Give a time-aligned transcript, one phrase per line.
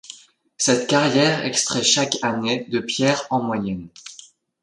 [0.57, 3.87] Cette carrière extrait chaque année de pierres en moyenne.